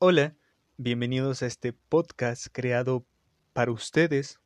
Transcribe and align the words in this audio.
Hola, 0.00 0.36
bienvenidos 0.76 1.42
a 1.42 1.46
este 1.46 1.72
podcast 1.72 2.46
creado 2.52 3.04
para 3.52 3.72
ustedes, 3.72 4.38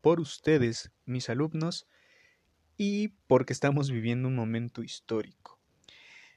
por 0.00 0.20
ustedes, 0.20 0.92
mis 1.06 1.28
alumnos, 1.28 1.88
y 2.76 3.08
porque 3.26 3.52
estamos 3.52 3.90
viviendo 3.90 4.28
un 4.28 4.36
momento 4.36 4.84
histórico, 4.84 5.58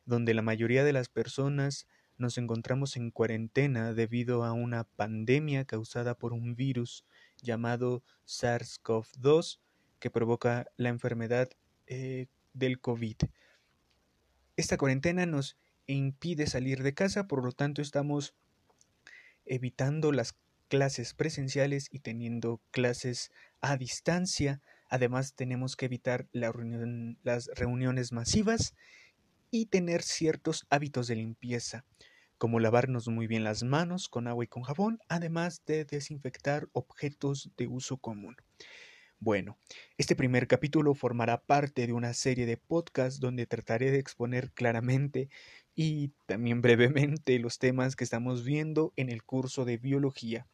donde 0.08 0.34
la 0.34 0.42
mayoría 0.42 0.84
de 0.84 0.94
las 0.94 1.10
personas 1.10 1.88
nos 2.18 2.40
encontramos 2.40 2.98
en 2.98 3.12
cuarentena 3.12 3.94
debido 3.94 4.44
a 4.44 4.54
una 4.54 4.86
pandemia 4.86 5.66
causada 5.66 6.18
por 6.18 6.34
un 6.34 6.56
virus 6.56 7.06
llamado 7.44 8.02
SARS-CoV-2 8.26 9.60
que 10.00 10.10
provoca 10.10 10.66
la 10.76 10.90
enfermedad 10.90 11.52
eh, 11.86 12.26
del 12.54 12.80
COVID. 12.80 13.18
Esta 14.58 14.76
cuarentena 14.78 15.28
nos 15.28 15.56
impide 15.86 16.48
salir 16.48 16.82
de 16.82 16.96
casa, 16.96 17.28
por 17.28 17.46
lo 17.46 17.52
tanto 17.52 17.84
estamos 17.84 18.34
evitando 19.46 20.12
las 20.12 20.36
clases 20.68 21.14
presenciales 21.14 21.88
y 21.92 22.00
teniendo 22.00 22.62
clases 22.72 23.32
a 23.62 23.78
distancia. 23.78 24.62
Además, 24.90 25.34
tenemos 25.36 25.76
que 25.76 25.86
evitar 25.86 26.28
las 26.32 27.50
reuniones 27.56 28.12
masivas 28.12 28.74
y 29.52 29.68
tener 29.68 30.02
ciertos 30.02 30.66
hábitos 30.70 31.08
de 31.08 31.16
limpieza, 31.16 31.86
como 32.38 32.60
lavarnos 32.60 33.08
muy 33.08 33.28
bien 33.28 33.44
las 33.44 33.64
manos 33.64 34.10
con 34.10 34.28
agua 34.28 34.44
y 34.44 34.48
con 34.48 34.64
jabón, 34.64 35.00
además 35.08 35.62
de 35.66 35.86
desinfectar 35.86 36.68
objetos 36.74 37.52
de 37.58 37.68
uso 37.68 37.98
común. 37.98 38.36
Bueno, 39.20 39.58
este 39.98 40.16
primer 40.16 40.48
capítulo 40.48 40.94
formará 40.94 41.42
parte 41.42 41.88
de 41.88 41.94
una 41.94 42.14
serie 42.14 42.46
de 42.46 42.58
podcasts 42.58 43.20
donde 43.20 43.48
trataré 43.48 43.90
de 43.92 44.00
exponer 44.00 44.52
claramente 44.52 45.30
y 45.76 46.14
también 46.26 46.62
brevemente 46.62 47.38
los 47.40 47.60
temas 47.60 47.96
que 47.96 48.06
estamos 48.06 48.44
viendo 48.44 48.94
en 48.96 49.10
el 49.10 49.24
curso 49.24 49.66
de 49.66 49.78
biología. 49.78 50.48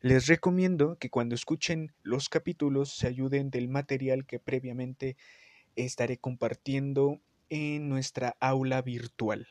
Les 0.00 0.26
recomiendo 0.26 0.96
que 0.98 1.10
cuando 1.10 1.34
escuchen 1.34 1.92
los 2.02 2.28
capítulos 2.28 2.96
se 2.96 3.06
ayuden 3.06 3.50
del 3.50 3.68
material 3.68 4.26
que 4.26 4.38
previamente 4.38 5.16
estaré 5.76 6.18
compartiendo 6.18 7.20
en 7.50 7.88
nuestra 7.88 8.36
aula 8.40 8.82
virtual. 8.82 9.48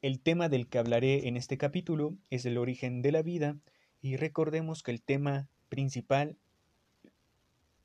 El 0.00 0.20
tema 0.20 0.48
del 0.48 0.68
que 0.68 0.78
hablaré 0.78 1.28
en 1.28 1.36
este 1.36 1.58
capítulo 1.58 2.16
es 2.30 2.44
el 2.44 2.58
origen 2.58 3.02
de 3.02 3.12
la 3.12 3.22
vida 3.22 3.56
y 4.00 4.16
recordemos 4.16 4.82
que 4.82 4.90
el 4.90 5.02
tema 5.02 5.48
principal 5.68 6.36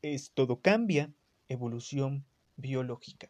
es 0.01 0.31
todo 0.31 0.61
cambia, 0.61 1.13
evolución 1.47 2.25
biológica. 2.55 3.29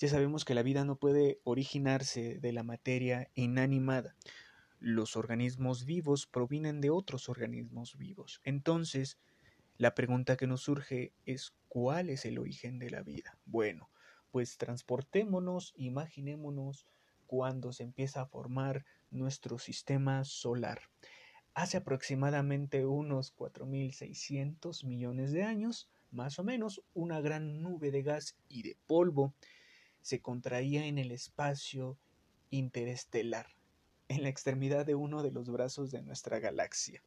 Ya 0.00 0.08
sabemos 0.08 0.44
que 0.44 0.54
la 0.54 0.64
vida 0.64 0.84
no 0.84 0.96
puede 0.96 1.40
originarse 1.44 2.38
de 2.40 2.52
la 2.52 2.64
materia 2.64 3.30
inanimada. 3.34 4.16
Los 4.80 5.16
organismos 5.16 5.84
vivos 5.84 6.26
provienen 6.26 6.80
de 6.80 6.90
otros 6.90 7.28
organismos 7.28 7.96
vivos. 7.96 8.40
Entonces, 8.44 9.18
la 9.78 9.94
pregunta 9.94 10.36
que 10.36 10.48
nos 10.48 10.62
surge 10.62 11.12
es 11.26 11.54
¿cuál 11.68 12.10
es 12.10 12.24
el 12.24 12.38
origen 12.38 12.78
de 12.80 12.90
la 12.90 13.02
vida? 13.02 13.38
Bueno, 13.46 13.88
pues 14.32 14.58
transportémonos, 14.58 15.72
imaginémonos 15.76 16.86
cuando 17.26 17.72
se 17.72 17.84
empieza 17.84 18.22
a 18.22 18.26
formar 18.26 18.84
nuestro 19.12 19.58
sistema 19.58 20.24
solar. 20.24 20.82
Hace 21.54 21.76
aproximadamente 21.76 22.84
unos 22.84 23.32
4.600 23.36 24.84
millones 24.84 25.30
de 25.30 25.44
años, 25.44 25.88
más 26.10 26.40
o 26.40 26.44
menos, 26.44 26.82
una 26.94 27.20
gran 27.20 27.62
nube 27.62 27.92
de 27.92 28.02
gas 28.02 28.36
y 28.48 28.62
de 28.62 28.76
polvo 28.88 29.34
se 30.04 30.20
contraía 30.20 30.84
en 30.84 30.98
el 30.98 31.12
espacio 31.12 31.96
interestelar, 32.50 33.46
en 34.08 34.22
la 34.22 34.28
extremidad 34.28 34.84
de 34.84 34.94
uno 34.94 35.22
de 35.22 35.30
los 35.30 35.48
brazos 35.48 35.90
de 35.90 36.02
nuestra 36.02 36.40
galaxia. 36.40 37.02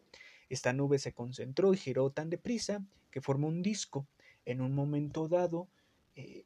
Esta 0.50 0.74
nube 0.74 0.97
se 0.97 1.13
concentró 1.13 1.75
y 1.75 1.78
giró 1.78 2.09
tan 2.09 2.31
deprisa 2.31 2.84
que 3.12 3.22
formó 3.22 3.50
un 3.50 3.62
disco. 3.62 4.07
En 4.46 4.62
un 4.62 4.74
momento 4.74 5.28
dado, 5.28 5.68
eh, 6.16 6.46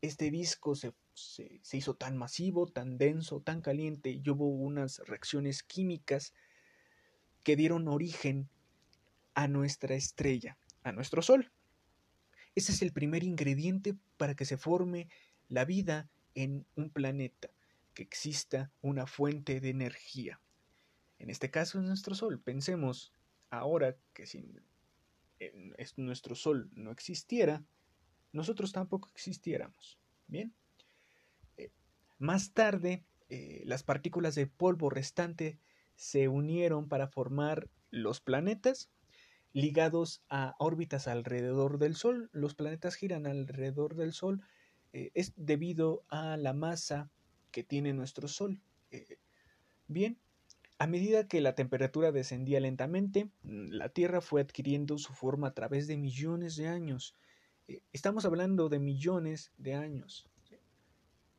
este 0.00 0.30
disco 0.30 0.76
se, 0.76 0.92
se, 1.14 1.60
hizo 1.72 1.94
tan 1.94 2.16
masivo, 2.16 2.68
tan 2.68 2.96
denso, 2.96 3.40
tan 3.40 3.60
caliente, 3.60 4.10
y 4.10 4.30
hubo 4.30 4.46
unas 4.46 5.00
reacciones 5.00 5.64
químicas 5.64 6.34
que 7.42 7.56
dieron 7.56 7.88
origen 7.88 8.48
a 9.34 9.48
nuestra 9.48 9.96
estrella, 9.96 10.56
a 10.84 10.92
nuestro 10.92 11.20
Sol. 11.20 11.50
Ese 12.54 12.70
es 12.70 12.80
el 12.80 12.92
primer 12.92 13.24
ingrediente 13.24 13.96
para 14.16 14.36
que 14.36 14.44
se 14.44 14.56
forme 14.56 15.08
la 15.50 15.66
vida 15.66 16.08
en 16.34 16.64
un 16.76 16.90
planeta, 16.90 17.50
que 17.92 18.02
exista 18.02 18.72
una 18.80 19.06
fuente 19.06 19.60
de 19.60 19.68
energía. 19.68 20.40
En 21.18 21.28
este 21.28 21.50
caso 21.50 21.78
es 21.78 21.84
nuestro 21.84 22.14
Sol. 22.14 22.40
Pensemos 22.40 23.12
ahora 23.50 23.96
que 24.14 24.26
si 24.26 24.48
nuestro 25.96 26.34
Sol 26.34 26.70
no 26.72 26.92
existiera, 26.92 27.64
nosotros 28.32 28.72
tampoco 28.72 29.10
existiéramos. 29.10 29.98
Bien. 30.28 30.54
Eh, 31.56 31.72
más 32.18 32.52
tarde, 32.52 33.04
eh, 33.28 33.62
las 33.66 33.82
partículas 33.82 34.36
de 34.36 34.46
polvo 34.46 34.88
restante 34.88 35.58
se 35.96 36.28
unieron 36.28 36.88
para 36.88 37.08
formar 37.08 37.68
los 37.90 38.20
planetas 38.20 38.88
ligados 39.52 40.22
a 40.28 40.54
órbitas 40.60 41.08
alrededor 41.08 41.78
del 41.78 41.96
Sol. 41.96 42.30
Los 42.32 42.54
planetas 42.54 42.94
giran 42.94 43.26
alrededor 43.26 43.96
del 43.96 44.12
Sol 44.12 44.42
eh, 44.92 45.10
es 45.14 45.32
debido 45.36 46.04
a 46.08 46.36
la 46.36 46.52
masa 46.52 47.10
que 47.50 47.62
tiene 47.62 47.92
nuestro 47.92 48.28
Sol. 48.28 48.60
Eh, 48.90 49.18
bien, 49.86 50.18
a 50.78 50.86
medida 50.86 51.28
que 51.28 51.40
la 51.40 51.54
temperatura 51.54 52.12
descendía 52.12 52.60
lentamente, 52.60 53.30
mm, 53.42 53.70
la 53.70 53.88
Tierra 53.90 54.20
fue 54.20 54.40
adquiriendo 54.40 54.98
su 54.98 55.12
forma 55.12 55.48
a 55.48 55.54
través 55.54 55.86
de 55.86 55.96
millones 55.96 56.56
de 56.56 56.68
años. 56.68 57.14
Eh, 57.68 57.82
estamos 57.92 58.24
hablando 58.24 58.68
de 58.68 58.78
millones 58.78 59.52
de 59.58 59.74
años. 59.74 60.26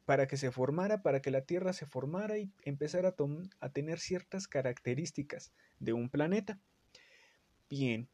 Para 0.06 0.28
que 0.28 0.36
se 0.36 0.52
formara, 0.52 1.04
para 1.04 1.22
que 1.22 1.32
la 1.32 1.42
Tierra 1.42 1.74
se 1.74 1.86
formara 1.86 2.38
y 2.38 2.52
empezara 2.64 3.10
a, 3.10 3.16
a 3.60 3.70
tener 3.70 4.00
ciertas 4.00 4.48
características 4.48 5.54
de 5.80 5.94
un 5.94 6.10
planeta. 6.10 6.60
Bien, 7.70 8.10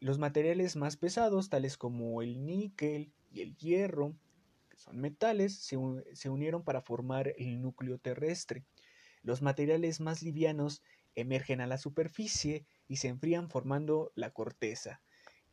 los 0.00 0.18
materiales 0.18 0.76
más 0.76 0.96
pesados, 0.96 1.48
tales 1.48 1.76
como 1.76 2.22
el 2.22 2.44
níquel 2.44 3.12
y 3.32 3.40
el 3.40 3.56
hierro, 3.56 4.14
son 4.80 4.98
metales, 4.98 5.54
se, 5.54 5.76
unieron 6.28 6.64
para 6.64 6.80
formar 6.80 7.34
el 7.36 7.60
núcleo 7.60 7.98
terrestre. 7.98 8.64
Los 9.22 9.42
materiales 9.42 10.00
más 10.00 10.22
livianos 10.22 10.82
emergen 11.14 11.60
a 11.60 11.66
la 11.66 11.76
superficie 11.76 12.64
y 12.88 12.96
se 12.96 13.08
enfrían 13.08 13.50
formando 13.50 14.10
la 14.14 14.30
corteza 14.30 15.02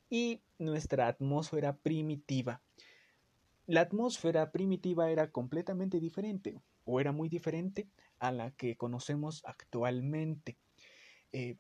y 0.09 0.41
nuestra 0.57 1.07
atmósfera 1.07 1.75
primitiva. 1.75 2.61
La 3.65 3.81
atmósfera 3.81 4.51
primitiva 4.51 5.11
era 5.11 5.29
completamente 5.29 5.99
diferente 5.99 6.55
o 6.85 7.01
era 7.01 7.11
muy 7.11 7.27
diferente 7.27 7.89
a 8.19 8.31
la 8.31 8.51
que 8.51 8.77
conocemos 8.77 9.44
actualmente. 9.45 10.57
Eh, 11.33 11.57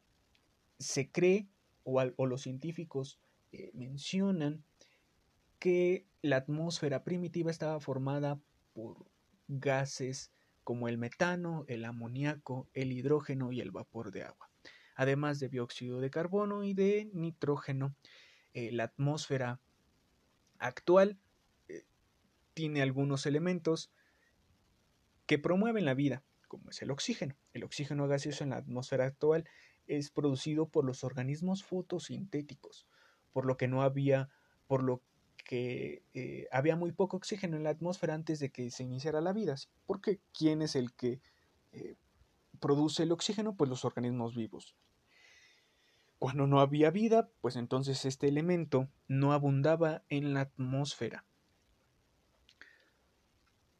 se 0.79 1.11
cree 1.11 1.47
o, 1.83 2.25
los 2.25 2.41
científicos 2.41 3.19
eh, 3.51 3.71
mencionan 3.73 4.63
que 5.59 6.05
la 6.21 6.37
atmósfera 6.37 7.03
primitiva 7.03 7.51
estaba 7.51 7.79
formada 7.79 8.39
por 8.73 9.05
gases 9.47 10.31
como 10.63 10.89
el 10.89 10.97
metano, 10.97 11.63
el 11.67 11.85
amoníaco, 11.85 12.67
el 12.73 12.91
hidrógeno 12.91 13.51
y 13.51 13.61
el 13.61 13.71
vapor 13.71 14.11
de 14.11 14.23
agua, 14.23 14.49
además 14.95 15.39
de 15.39 15.49
dióxido 15.49 16.01
de 16.01 16.09
carbono 16.09 16.63
y 16.63 16.73
de 16.73 17.09
nitrógeno. 17.13 17.95
Eh, 18.53 18.71
la 18.71 18.85
atmósfera 18.85 19.61
actual 20.59 21.17
eh, 21.69 21.85
tiene 22.53 22.81
algunos 22.81 23.25
elementos 23.25 23.91
que 25.25 25.39
promueven 25.39 25.85
la 25.85 25.93
vida, 25.93 26.23
como 26.47 26.69
es 26.69 26.81
el 26.81 26.91
oxígeno. 26.91 27.37
El 27.53 27.63
oxígeno 27.63 28.07
gaseoso 28.07 28.43
en 28.43 28.49
la 28.51 28.57
atmósfera 28.57 29.05
actual 29.05 29.47
es 29.87 30.09
producido 30.11 30.67
por 30.67 30.85
los 30.85 31.03
organismos 31.03 31.63
fotosintéticos, 31.63 32.87
por 33.31 33.45
lo 33.45 33.57
que 33.57 33.67
no 33.67 33.83
había, 33.83 34.29
por 34.67 34.83
lo 34.83 35.01
que 35.47 36.03
eh, 36.13 36.47
había 36.51 36.75
muy 36.75 36.91
poco 36.91 37.17
oxígeno 37.17 37.55
en 37.55 37.63
la 37.63 37.69
atmósfera 37.71 38.13
antes 38.13 38.39
de 38.39 38.51
que 38.51 38.69
se 38.69 38.83
iniciara 38.83 39.21
la 39.21 39.33
vida. 39.33 39.55
Porque 39.85 40.19
¿quién 40.37 40.61
es 40.61 40.75
el 40.75 40.93
que 40.93 41.21
eh, 41.71 41.95
produce 42.59 43.03
el 43.03 43.13
oxígeno? 43.13 43.55
Pues 43.55 43.69
los 43.69 43.85
organismos 43.85 44.35
vivos. 44.35 44.75
Cuando 46.19 46.47
no 46.47 46.59
había 46.59 46.91
vida, 46.91 47.29
pues 47.39 47.55
entonces 47.55 48.03
este 48.03 48.27
elemento 48.27 48.89
no 49.07 49.31
abundaba 49.31 50.03
en 50.09 50.33
la 50.33 50.41
atmósfera. 50.41 51.23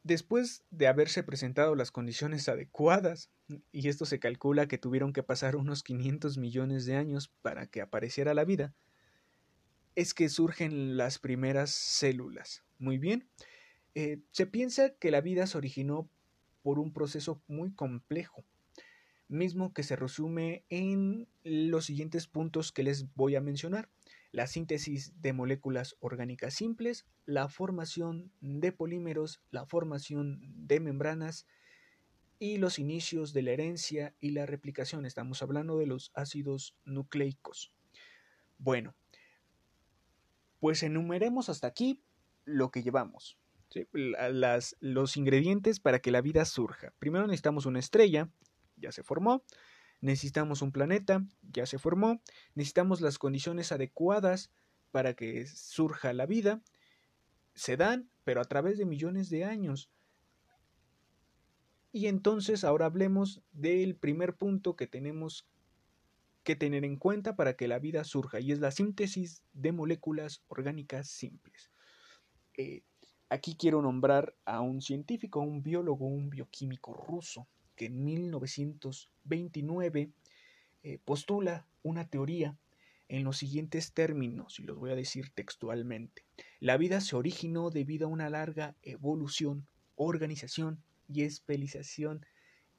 Después 0.04 0.64
de 0.70 0.86
haberse 0.86 1.22
presentado 1.22 1.74
las 1.74 1.90
condiciones 1.90 2.48
adecuadas, 2.48 3.30
y 3.72 3.88
esto 3.88 4.06
se 4.06 4.20
calcula 4.20 4.68
que 4.68 4.78
tuvieron 4.78 5.12
que 5.12 5.22
pasar 5.22 5.54
unos 5.54 5.82
500 5.82 6.38
millones 6.38 6.86
de 6.86 6.96
años 6.96 7.28
para 7.42 7.66
que 7.66 7.82
apareciera 7.82 8.32
la 8.32 8.44
vida, 8.44 8.72
es 9.98 10.14
que 10.14 10.28
surgen 10.28 10.96
las 10.96 11.18
primeras 11.18 11.72
células. 11.72 12.62
Muy 12.78 12.98
bien. 12.98 13.28
Eh, 13.96 14.20
se 14.30 14.46
piensa 14.46 14.94
que 14.94 15.10
la 15.10 15.20
vida 15.20 15.44
se 15.48 15.58
originó 15.58 16.08
por 16.62 16.78
un 16.78 16.92
proceso 16.92 17.42
muy 17.48 17.72
complejo. 17.72 18.44
mismo 19.26 19.74
que 19.74 19.82
se 19.82 19.96
resume 19.96 20.64
en 20.70 21.28
los 21.42 21.86
siguientes 21.86 22.28
puntos 22.28 22.70
que 22.70 22.84
les 22.84 23.12
voy 23.16 23.34
a 23.34 23.40
mencionar. 23.40 23.90
La 24.30 24.46
síntesis 24.46 25.20
de 25.20 25.32
moléculas 25.32 25.96
orgánicas 25.98 26.54
simples, 26.54 27.04
la 27.26 27.48
formación 27.48 28.30
de 28.40 28.70
polímeros, 28.70 29.42
la 29.50 29.66
formación 29.66 30.38
de 30.68 30.78
membranas 30.78 31.44
y 32.38 32.58
los 32.58 32.78
inicios 32.78 33.32
de 33.32 33.42
la 33.42 33.50
herencia 33.50 34.14
y 34.20 34.30
la 34.30 34.46
replicación. 34.46 35.04
Estamos 35.04 35.42
hablando 35.42 35.76
de 35.76 35.86
los 35.86 36.12
ácidos 36.14 36.76
nucleicos. 36.84 37.72
Bueno, 38.58 38.94
pues 40.60 40.82
enumeremos 40.82 41.48
hasta 41.48 41.66
aquí 41.66 42.02
lo 42.44 42.70
que 42.70 42.82
llevamos. 42.82 43.38
Las, 43.92 44.76
los 44.80 45.16
ingredientes 45.16 45.78
para 45.78 45.98
que 45.98 46.10
la 46.10 46.22
vida 46.22 46.44
surja. 46.44 46.92
Primero 46.98 47.26
necesitamos 47.26 47.66
una 47.66 47.78
estrella, 47.78 48.30
ya 48.76 48.92
se 48.92 49.02
formó. 49.02 49.44
Necesitamos 50.00 50.62
un 50.62 50.72
planeta, 50.72 51.26
ya 51.42 51.66
se 51.66 51.78
formó. 51.78 52.22
Necesitamos 52.54 53.00
las 53.00 53.18
condiciones 53.18 53.72
adecuadas 53.72 54.50
para 54.90 55.14
que 55.14 55.46
surja 55.46 56.12
la 56.12 56.26
vida. 56.26 56.62
Se 57.54 57.76
dan, 57.76 58.08
pero 58.24 58.40
a 58.40 58.44
través 58.44 58.78
de 58.78 58.86
millones 58.86 59.28
de 59.28 59.44
años. 59.44 59.90
Y 61.92 62.06
entonces 62.06 62.64
ahora 62.64 62.86
hablemos 62.86 63.42
del 63.52 63.96
primer 63.96 64.36
punto 64.36 64.76
que 64.76 64.86
tenemos 64.86 65.46
que 66.48 66.56
tener 66.56 66.84
en 66.86 66.96
cuenta 66.96 67.36
para 67.36 67.56
que 67.56 67.68
la 67.68 67.78
vida 67.78 68.04
surja, 68.04 68.40
y 68.40 68.52
es 68.52 68.58
la 68.58 68.70
síntesis 68.70 69.42
de 69.52 69.70
moléculas 69.70 70.42
orgánicas 70.48 71.06
simples. 71.06 71.70
Eh, 72.56 72.84
aquí 73.28 73.54
quiero 73.54 73.82
nombrar 73.82 74.34
a 74.46 74.62
un 74.62 74.80
científico, 74.80 75.40
un 75.40 75.62
biólogo, 75.62 76.06
un 76.06 76.30
bioquímico 76.30 76.94
ruso, 76.94 77.46
que 77.76 77.84
en 77.84 78.02
1929 78.02 80.10
eh, 80.84 80.98
postula 81.04 81.66
una 81.82 82.08
teoría 82.08 82.56
en 83.08 83.24
los 83.24 83.36
siguientes 83.36 83.92
términos, 83.92 84.58
y 84.58 84.62
los 84.62 84.78
voy 84.78 84.90
a 84.90 84.96
decir 84.96 85.28
textualmente. 85.34 86.24
La 86.60 86.78
vida 86.78 87.02
se 87.02 87.14
originó 87.14 87.68
debido 87.68 88.06
a 88.06 88.10
una 88.10 88.30
larga 88.30 88.74
evolución, 88.80 89.66
organización 89.96 90.82
y 91.08 91.24
especialización, 91.24 92.24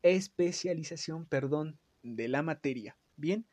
especialización 0.01 1.27
perdón, 1.27 1.77
de 2.01 2.29
la 2.29 2.41
materia. 2.41 2.97
Bien, 3.15 3.45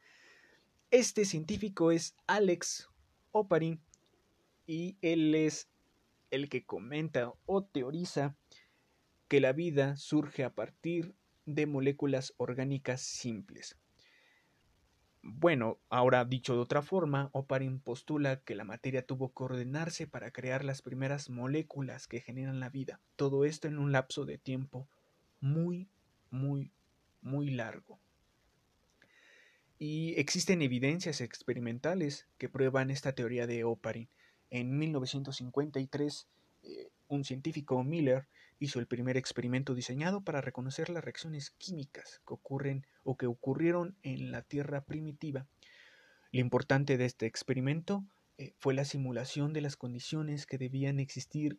este 0.91 1.25
científico 1.25 1.91
es 1.91 2.15
Alex 2.27 2.89
Oparin 3.33 3.81
y 4.67 4.97
él 5.03 5.35
es 5.35 5.69
el 6.31 6.49
que 6.49 6.65
comenta 6.65 7.33
o 7.47 7.65
teoriza 7.65 8.37
que 9.29 9.41
la 9.41 9.53
vida 9.53 9.97
surge 9.97 10.45
a 10.45 10.55
partir 10.55 11.15
de 11.45 11.67
moléculas 11.67 12.35
orgánicas 12.37 13.01
simples. 13.01 13.77
Bueno, 15.23 15.81
ahora 15.89 16.25
dicho 16.25 16.55
de 16.55 16.61
otra 16.61 16.83
forma, 16.83 17.31
Oparin 17.33 17.81
postula 17.81 18.41
que 18.43 18.55
la 18.55 18.63
materia 18.63 19.05
tuvo 19.05 19.35
que 19.35 19.43
ordenarse 19.43 20.07
para 20.07 20.31
crear 20.31 20.65
las 20.65 20.83
primeras 20.83 21.31
moléculas 21.31 22.07
que 22.07 22.21
generan 22.21 22.61
la 22.61 22.69
vida. 22.69 23.01
Todo 23.17 23.45
esto 23.45 23.67
en 23.67 23.79
un 23.79 23.91
lapso 23.91 24.25
de 24.25 24.39
tiempo 24.39 24.89
muy, 25.41 25.89
muy, 26.31 26.73
muy 27.23 27.51
largo. 27.51 27.99
Y 29.79 30.19
existen 30.19 30.63
evidencias 30.63 31.21
experimentales 31.21 32.27
que 32.39 32.49
prueban 32.49 32.91
esta 32.91 33.15
teoría 33.15 33.47
de 33.47 33.65
Oparin. 33.65 34.09
En 34.49 34.79
1953, 34.79 36.29
eh, 36.63 36.89
un 37.09 37.25
científico 37.25 37.83
Miller 37.85 38.27
hizo 38.59 38.81
el 38.81 38.87
primer 38.87 39.17
experimento 39.17 39.75
diseñado 39.75 40.23
para 40.23 40.41
reconocer 40.41 40.89
las 40.89 41.05
reacciones 41.05 41.51
químicas 41.51 42.23
que 42.27 42.35
ocurren 42.35 42.87
o 43.05 43.17
que 43.17 43.27
ocurrieron 43.27 43.97
en 44.03 44.31
la 44.31 44.43
Tierra 44.43 44.83
primitiva. 44.83 45.47
Lo 46.33 46.41
importante 46.41 46.97
de 46.97 47.05
este 47.05 47.27
experimento 47.27 48.05
eh, 48.39 48.55
fue 48.59 48.75
la 48.75 48.85
simulación 48.85 49.53
de 49.53 49.61
las 49.61 49.77
condiciones 49.77 50.47
que 50.47 50.59
debían 50.59 51.01
existir 51.01 51.59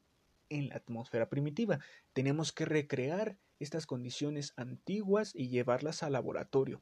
en 0.49 0.69
la 0.69 0.75
atmósfera 0.75 1.29
primitiva. 1.29 1.79
Tenemos 2.13 2.51
que 2.51 2.65
recrear 2.65 3.37
estas 3.59 3.85
condiciones 3.85 4.53
antiguas 4.55 5.33
y 5.35 5.49
llevarlas 5.49 6.03
al 6.03 6.13
laboratorio. 6.13 6.81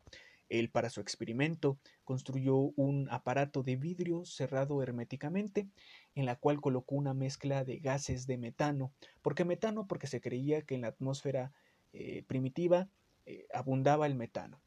Él 0.50 0.70
para 0.70 0.90
su 0.90 1.02
experimento 1.02 1.78
construyó 2.04 2.56
un 2.56 3.08
aparato 3.10 3.64
de 3.64 3.76
vidrio 3.76 4.26
cerrado 4.26 4.82
herméticamente, 4.82 5.68
en 6.14 6.26
la 6.26 6.36
cual 6.36 6.62
colocó 6.62 6.96
una 6.96 7.14
mezcla 7.14 7.64
de 7.64 7.80
gases 7.80 8.28
de 8.28 8.38
metano. 8.38 8.94
¿Por 9.22 9.36
qué 9.36 9.46
metano? 9.46 9.88
Porque 9.88 10.08
se 10.08 10.22
creía 10.22 10.62
que 10.62 10.76
en 10.76 10.82
la 10.82 10.90
atmósfera 10.90 11.52
eh, 11.94 12.24
primitiva 12.28 12.90
eh, 13.26 13.48
abundaba 13.54 14.06
el 14.06 14.16
metano. 14.16 14.62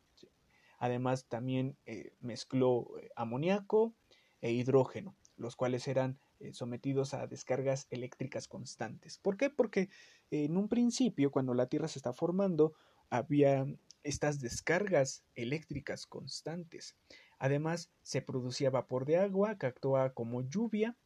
Además 0.78 1.26
también 1.26 1.76
eh, 1.86 2.12
mezcló 2.20 2.88
amoníaco 3.16 3.94
e 4.40 4.52
hidrógeno, 4.52 5.16
los 5.36 5.56
cuales 5.56 5.88
eran 5.88 6.18
sometidos 6.52 7.14
a 7.14 7.26
descargas 7.26 7.88
eléctricas 7.90 8.46
constantes. 8.46 9.18
¿Por 9.18 9.36
qué? 9.36 9.50
Porque 9.50 9.88
en 10.30 10.56
un 10.56 10.68
principio, 10.68 11.32
cuando 11.32 11.52
la 11.52 11.66
Tierra 11.66 11.88
se 11.88 11.98
está 11.98 12.12
formando, 12.12 12.74
había 13.10 13.66
estas 14.02 14.40
descargas 14.40 15.24
eléctricas 15.34 16.06
constantes. 16.06 16.96
Además, 17.38 17.90
se 18.02 18.22
producía 18.22 18.70
vapor 18.70 19.04
de 19.04 19.18
agua 19.18 19.58
que 19.58 19.66
actuaba 19.66 20.12
como 20.12 20.42
lluvia 20.42 20.96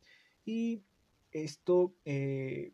y 0.44 0.83
esto 1.31 1.94
eh, 2.05 2.73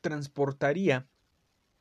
transportaría 0.00 1.08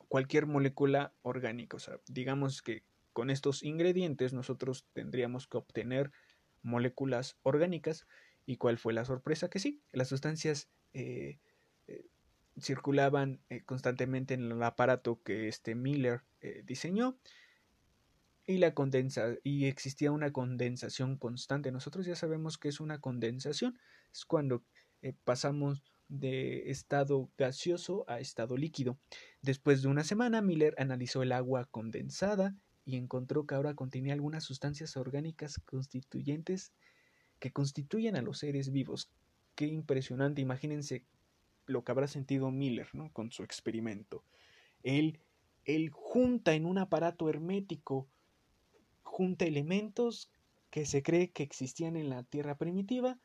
cualquier 0.08 0.46
molécula 0.46 1.14
orgánica. 1.22 1.78
O 1.78 1.80
sea, 1.80 2.00
digamos 2.08 2.62
que 2.62 2.84
con 3.14 3.30
estos 3.30 3.64
ingredientes 3.64 4.34
nosotros 4.34 4.86
tendríamos 4.94 5.48
que 5.48 5.58
obtener 5.58 6.12
moléculas 6.62 7.38
orgánicas. 7.44 8.08
¿Y 8.46 8.58
cuál 8.58 8.78
fue 8.78 8.94
la 8.94 9.06
sorpresa? 9.06 9.50
Que 9.50 9.60
sí, 9.60 9.82
las 9.92 10.10
sustancias 10.10 10.70
eh, 10.94 11.40
circulaban 12.60 13.40
eh, 13.50 13.64
constantemente 13.64 14.34
en 14.34 14.52
el 14.52 14.64
aparato 14.64 15.22
que 15.24 15.48
este 15.48 15.76
Miller 15.76 16.22
eh, 16.42 16.64
diseñó 16.66 17.18
y 18.46 18.58
la 18.58 18.74
condensa 18.74 19.36
y 19.44 19.66
existía 19.66 20.12
una 20.12 20.32
condensación 20.32 21.18
constante. 21.18 21.72
Nosotros 21.72 22.06
ya 22.06 22.16
sabemos 22.16 22.58
que 22.58 22.70
es 22.70 22.80
una 22.80 23.00
condensación, 23.00 23.80
es 24.12 24.26
cuando 24.26 24.64
eh, 25.02 25.14
pasamos 25.24 25.84
de 26.08 26.70
estado 26.70 27.30
gaseoso 27.38 28.04
a 28.08 28.20
estado 28.20 28.58
líquido. 28.58 28.98
Después 29.42 29.82
de 29.82 29.88
una 29.88 30.04
semana, 30.04 30.42
Miller 30.42 30.76
analizó 30.78 31.24
el 31.24 31.32
agua 31.32 31.66
condensada 31.72 32.56
y 32.84 32.98
encontró 32.98 33.46
que 33.46 33.56
ahora 33.56 33.76
contenía 33.76 34.14
algunas 34.14 34.44
sustancias 34.44 34.98
orgánicas 34.98 35.60
constituyentes 35.60 36.74
que 37.40 37.52
constituyen 37.52 38.18
a 38.18 38.22
los 38.22 38.40
seres 38.40 38.72
vivos. 38.72 39.10
Qué 39.56 39.68
impresionante, 39.68 40.42
imagínense 40.42 41.06
lo 41.72 41.84
que 41.84 41.92
habrá 41.92 42.08
sentido 42.08 42.52
Miller 42.52 42.88
¿no? 42.94 43.12
con 43.14 43.32
su 43.32 43.44
experimento. 43.44 44.24
Él, 44.84 45.20
él 45.66 45.90
junta 45.92 46.54
en 46.54 46.66
un 46.66 46.78
aparato 46.78 47.30
hermético, 47.30 48.08
junta 49.04 49.46
elementos 49.46 50.32
que 50.70 50.86
se 50.86 51.04
cree 51.04 51.32
que 51.32 51.44
existían 51.44 51.96
en 51.96 52.10
la 52.10 52.24
Tierra 52.24 52.56
primitiva, 52.56 53.20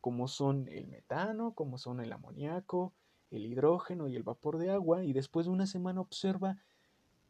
como 0.00 0.28
son 0.28 0.68
el 0.68 0.86
metano, 0.86 1.54
como 1.54 1.78
son 1.78 2.00
el 2.00 2.12
amoníaco, 2.12 2.94
el 3.30 3.46
hidrógeno 3.46 4.08
y 4.08 4.16
el 4.16 4.22
vapor 4.22 4.58
de 4.58 4.70
agua, 4.70 5.04
y 5.04 5.12
después 5.12 5.46
de 5.46 5.52
una 5.52 5.66
semana 5.66 6.00
observa 6.00 6.58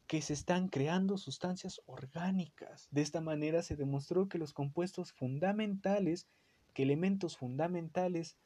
que 0.06 0.21
se 0.21 0.35
están 0.35 0.68
creando 0.68 1.16
sustancias 1.16 1.80
orgánicas. 1.87 2.88
De 2.90 3.00
esta 3.00 3.21
manera 3.21 3.62
se 3.62 3.76
demostró 3.76 4.28
que 4.28 4.38
los 4.38 4.52
compuestos 4.52 5.12
fundamentales, 5.12 6.26
que 6.75 6.83
elementos 6.83 7.38
fundamentales 7.38 8.37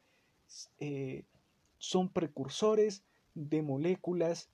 eh, 0.79 1.25
son 1.79 2.09
precursores 2.09 3.03
de 3.33 3.61
moléculas 3.63 4.49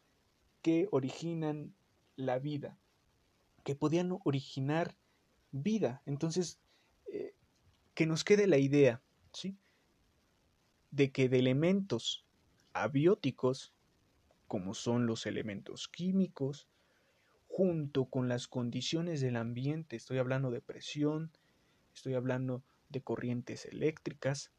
que 0.61 0.87
originan 0.91 1.75
la 2.15 2.39
vida, 2.39 2.79
que 3.63 3.75
podían 3.75 4.17
originar 4.23 4.95
vida. 5.51 6.01
Entonces, 6.05 6.59
eh, 7.11 7.33
que 7.93 8.05
nos 8.05 8.23
quede 8.23 8.47
la 8.47 8.57
idea, 8.57 9.01
¿sí? 9.33 9.57
De 10.91 11.11
que 11.11 11.27
de 11.27 11.39
elementos 11.39 12.25
abióticos, 12.73 13.73
como 14.47 14.73
son 14.73 15.07
los 15.07 15.25
elementos 15.25 15.87
químicos, 15.87 16.67
junto 17.47 18.05
con 18.05 18.27
las 18.27 18.47
condiciones 18.47 19.21
del 19.21 19.37
ambiente, 19.37 19.95
estoy 19.95 20.19
hablando 20.19 20.51
de 20.51 20.61
presión, 20.61 21.31
estoy 21.93 22.13
hablando 22.13 22.63
de 22.89 23.01
corrientes 23.01 23.65
eléctricas, 23.65 24.51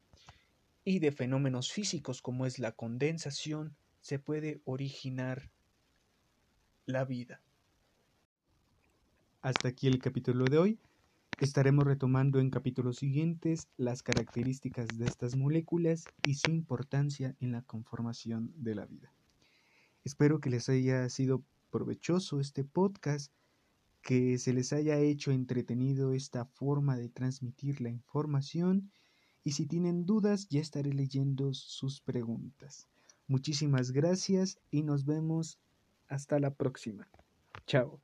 y 0.87 1.01
de 1.01 1.11
fenómenos 1.11 1.73
físicos 1.73 2.23
como 2.23 2.47
es 2.47 2.61
la 2.61 2.71
condensación, 2.71 3.77
se 4.01 4.21
puede 4.21 4.63
originar 4.65 5.51
la 6.87 7.05
vida. 7.05 7.43
Hasta 9.43 9.67
aquí 9.67 9.89
el 9.89 9.99
capítulo 9.99 10.45
de 10.45 10.59
hoy. 10.59 10.79
Estaremos 11.41 11.85
retomando 11.85 12.39
en 12.39 12.51
capítulos 12.51 12.99
siguientes 12.99 13.67
las 13.77 14.05
características 14.05 14.87
de 14.97 15.07
estas 15.07 15.35
moléculas 15.35 16.05
y 16.25 16.35
su 16.35 16.53
importancia 16.53 17.35
en 17.41 17.51
la 17.51 17.63
conformación 17.63 18.53
de 18.57 18.77
la 18.77 18.87
vida. 18.87 19.13
Espero 20.05 20.41
que 20.41 20.51
les 20.51 20.69
haya 20.69 21.09
sido 21.09 21.43
provechoso 21.71 22.39
este 22.39 22.63
podcast, 22.63 23.33
que 24.03 24.39
se 24.39 24.53
les 24.53 24.73
haya 24.73 25.01
hecho 25.01 25.33
entretenido 25.33 26.13
esta 26.13 26.45
forma 26.45 26.97
de 26.97 27.09
transmitir 27.09 27.81
la 27.81 27.91
información 27.91 28.93
y 29.47 29.53
si 29.53 29.65
tienen 29.65 30.07
dudas 30.07 30.49
ya 30.49 30.61
estaré 30.61 30.93
leyendo 30.93 31.55
sus 31.55 32.01
preguntas. 32.01 32.89
Muchísimas 33.29 33.93
gracias 33.93 34.59
y 34.73 34.83
nos 34.83 35.05
vemos 35.05 35.61
hasta 36.09 36.41
la 36.41 36.53
próxima. 36.53 37.09
Chao. 37.65 38.01